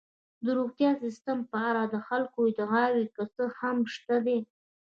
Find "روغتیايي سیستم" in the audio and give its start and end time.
0.57-1.37